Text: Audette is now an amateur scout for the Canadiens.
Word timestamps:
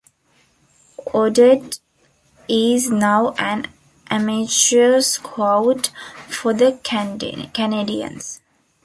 Audette 1.13 1.79
is 2.49 2.89
now 2.89 3.35
an 3.37 3.67
amateur 4.09 4.99
scout 4.99 5.91
for 6.27 6.55
the 6.55 6.79
Canadiens. 6.83 8.39